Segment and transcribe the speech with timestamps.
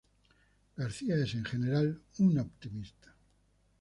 [0.79, 3.13] Garcia es, en general, un optimista.